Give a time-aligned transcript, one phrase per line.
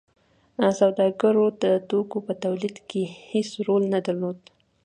[0.79, 4.39] سوداګرو د توکو په تولید کې هیڅ رول نه درلود.